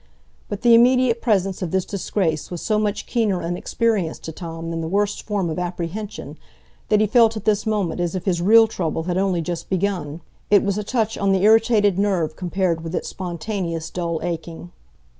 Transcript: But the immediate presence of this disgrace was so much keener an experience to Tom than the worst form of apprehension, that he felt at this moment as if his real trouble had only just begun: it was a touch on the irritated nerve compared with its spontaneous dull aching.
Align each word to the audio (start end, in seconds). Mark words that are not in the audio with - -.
But 0.49 0.63
the 0.63 0.73
immediate 0.73 1.21
presence 1.21 1.61
of 1.61 1.69
this 1.69 1.85
disgrace 1.85 2.49
was 2.49 2.59
so 2.59 2.79
much 2.79 3.05
keener 3.05 3.39
an 3.41 3.55
experience 3.55 4.17
to 4.21 4.31
Tom 4.31 4.71
than 4.71 4.81
the 4.81 4.87
worst 4.87 5.21
form 5.21 5.47
of 5.47 5.59
apprehension, 5.59 6.39
that 6.89 7.01
he 7.01 7.05
felt 7.05 7.37
at 7.37 7.45
this 7.45 7.67
moment 7.67 8.01
as 8.01 8.15
if 8.15 8.25
his 8.25 8.41
real 8.41 8.65
trouble 8.65 9.03
had 9.03 9.19
only 9.19 9.41
just 9.41 9.69
begun: 9.69 10.21
it 10.49 10.63
was 10.63 10.79
a 10.79 10.83
touch 10.83 11.19
on 11.19 11.33
the 11.33 11.43
irritated 11.43 11.99
nerve 11.99 12.35
compared 12.35 12.81
with 12.83 12.95
its 12.95 13.09
spontaneous 13.09 13.91
dull 13.91 14.19
aching. 14.23 14.71